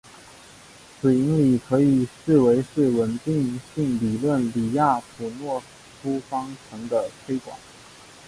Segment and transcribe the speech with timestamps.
[0.99, 5.61] 此引理可以视为是稳定性理论李亚普诺
[6.01, 7.55] 夫方程的推广。